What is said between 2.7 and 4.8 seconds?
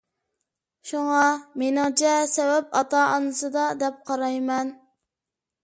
ئاتا-ئانىسىدا دەپ قارايمەن.